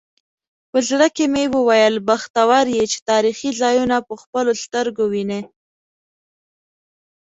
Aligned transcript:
په 0.71 0.77
زړه 0.89 1.07
کې 1.15 1.25
مې 1.33 1.45
وویل 1.55 1.95
بختور 2.09 2.65
یې 2.75 2.83
چې 2.91 2.99
تاریخي 3.09 3.51
ځایونه 3.61 3.97
په 4.07 4.13
خپلو 4.21 4.53
سترګو 4.63 5.03
وینې. 5.13 5.41